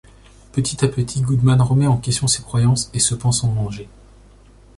[0.51, 3.87] Petit à petit, Goodman remet en questions ses croyances et se pense en danger...